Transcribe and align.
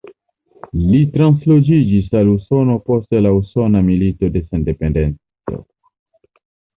Li 0.91 1.01
translokiĝis 1.17 2.07
al 2.21 2.31
Usono 2.31 2.77
post 2.87 3.13
la 3.25 3.33
Usona 3.41 3.83
Milito 3.91 4.31
de 4.39 4.43
Sendependeco. 4.47 5.59